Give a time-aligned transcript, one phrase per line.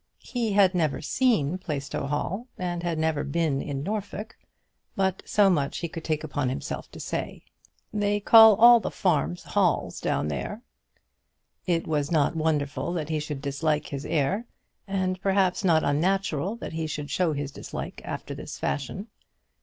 [0.23, 4.35] He had never seen Plaistow Hall, and had never been in Norfolk;
[4.95, 7.43] but so much he could take upon himself to say,
[7.93, 10.63] "They call all the farms halls down there."
[11.67, 14.47] It was not wonderful that he should dislike his heir;
[14.87, 19.05] and, perhaps, not unnatural that he should show his dislike after this fashion.